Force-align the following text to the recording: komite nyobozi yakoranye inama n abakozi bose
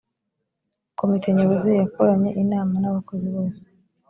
komite 0.99 1.27
nyobozi 1.35 1.69
yakoranye 1.79 2.29
inama 2.43 2.73
n 2.79 2.85
abakozi 2.91 3.27
bose 3.35 3.63